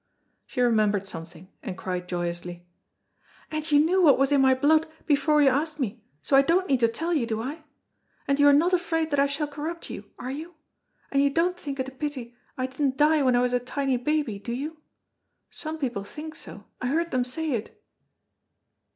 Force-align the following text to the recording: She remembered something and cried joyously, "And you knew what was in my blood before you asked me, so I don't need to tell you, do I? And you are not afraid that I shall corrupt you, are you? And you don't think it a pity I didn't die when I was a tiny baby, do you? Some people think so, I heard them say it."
She 0.47 0.61
remembered 0.61 1.05
something 1.05 1.47
and 1.61 1.77
cried 1.77 2.09
joyously, 2.09 2.65
"And 3.51 3.69
you 3.71 3.85
knew 3.85 4.01
what 4.01 4.17
was 4.17 4.31
in 4.31 4.41
my 4.41 4.55
blood 4.55 4.87
before 5.05 5.43
you 5.43 5.49
asked 5.49 5.79
me, 5.79 6.01
so 6.23 6.35
I 6.35 6.41
don't 6.41 6.67
need 6.67 6.79
to 6.79 6.87
tell 6.87 7.13
you, 7.13 7.27
do 7.27 7.39
I? 7.39 7.65
And 8.27 8.39
you 8.39 8.47
are 8.47 8.51
not 8.51 8.73
afraid 8.73 9.11
that 9.11 9.19
I 9.19 9.27
shall 9.27 9.45
corrupt 9.47 9.91
you, 9.91 10.05
are 10.17 10.31
you? 10.31 10.55
And 11.11 11.21
you 11.21 11.29
don't 11.29 11.55
think 11.55 11.79
it 11.79 11.87
a 11.87 11.91
pity 11.91 12.33
I 12.57 12.65
didn't 12.65 12.97
die 12.97 13.21
when 13.21 13.35
I 13.35 13.41
was 13.41 13.53
a 13.53 13.59
tiny 13.59 13.97
baby, 13.97 14.39
do 14.39 14.53
you? 14.53 14.81
Some 15.51 15.77
people 15.77 16.03
think 16.03 16.33
so, 16.33 16.65
I 16.81 16.87
heard 16.87 17.11
them 17.11 17.23
say 17.23 17.51
it." 17.51 17.79